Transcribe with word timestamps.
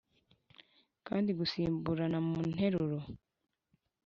kandi 1.07 1.29
gusimburana 1.39 2.17
mu 2.27 2.37
nteruro 2.51 2.99